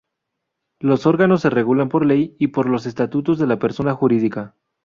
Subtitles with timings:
[0.79, 4.55] Los órganos se regulan por ley y por los estatutos de la persona jurídica.